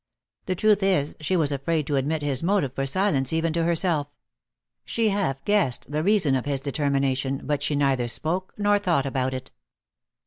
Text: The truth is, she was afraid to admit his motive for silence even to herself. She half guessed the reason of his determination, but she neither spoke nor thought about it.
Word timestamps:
The 0.47 0.55
truth 0.55 0.81
is, 0.81 1.15
she 1.19 1.37
was 1.37 1.51
afraid 1.51 1.85
to 1.85 1.95
admit 1.95 2.23
his 2.23 2.41
motive 2.41 2.73
for 2.73 2.87
silence 2.87 3.31
even 3.31 3.53
to 3.53 3.63
herself. 3.65 4.07
She 4.83 5.09
half 5.09 5.45
guessed 5.45 5.91
the 5.91 6.01
reason 6.01 6.33
of 6.33 6.45
his 6.45 6.59
determination, 6.61 7.41
but 7.43 7.61
she 7.61 7.75
neither 7.75 8.07
spoke 8.07 8.51
nor 8.57 8.79
thought 8.79 9.05
about 9.05 9.35
it. 9.35 9.51